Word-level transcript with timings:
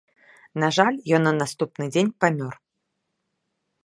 На 0.63 0.69
жаль, 0.77 0.97
ён 1.17 1.21
на 1.29 1.33
наступны 1.41 1.85
дзень 1.97 2.09
памёр. 2.25 2.53